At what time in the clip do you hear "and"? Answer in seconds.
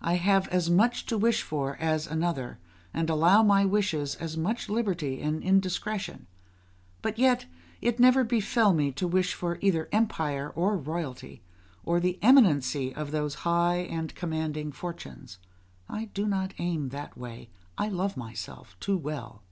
2.94-3.10, 5.20-5.42, 13.80-14.14